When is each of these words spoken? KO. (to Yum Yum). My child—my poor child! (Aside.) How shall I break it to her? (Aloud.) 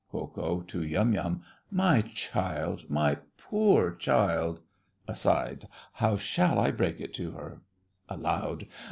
KO. 0.09 0.63
(to 0.67 0.83
Yum 0.83 1.13
Yum). 1.13 1.43
My 1.69 2.01
child—my 2.01 3.19
poor 3.37 3.93
child! 3.93 4.61
(Aside.) 5.07 5.67
How 5.93 6.17
shall 6.17 6.57
I 6.57 6.71
break 6.71 6.99
it 6.99 7.13
to 7.13 7.33
her? 7.33 7.61
(Aloud.) 8.09 8.65